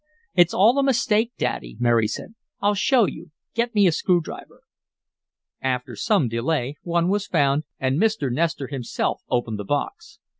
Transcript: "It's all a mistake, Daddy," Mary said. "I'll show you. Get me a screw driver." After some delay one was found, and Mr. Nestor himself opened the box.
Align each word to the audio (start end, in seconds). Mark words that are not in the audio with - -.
"It's 0.33 0.55
all 0.55 0.79
a 0.79 0.83
mistake, 0.83 1.31
Daddy," 1.37 1.77
Mary 1.79 2.07
said. 2.07 2.33
"I'll 2.59 2.73
show 2.73 3.05
you. 3.05 3.29
Get 3.53 3.75
me 3.75 3.85
a 3.85 3.91
screw 3.91 4.19
driver." 4.19 4.63
After 5.61 5.95
some 5.95 6.27
delay 6.27 6.77
one 6.81 7.07
was 7.07 7.27
found, 7.27 7.65
and 7.79 8.01
Mr. 8.01 8.31
Nestor 8.31 8.65
himself 8.65 9.21
opened 9.29 9.59
the 9.59 9.63
box. 9.63 10.17